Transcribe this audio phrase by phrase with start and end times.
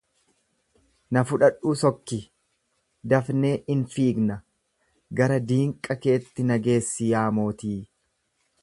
[1.17, 2.17] na fudhadhuu sokki!
[3.13, 4.39] Dafnee in fiigna!
[5.21, 7.79] Gara diinqa keetti na geessi yaa mootii!